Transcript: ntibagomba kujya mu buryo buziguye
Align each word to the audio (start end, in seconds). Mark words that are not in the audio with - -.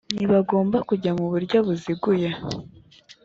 ntibagomba 0.15 0.77
kujya 0.89 1.11
mu 1.17 1.25
buryo 1.31 1.57
buziguye 1.65 2.29